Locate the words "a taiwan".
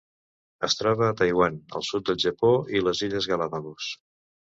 1.09-1.61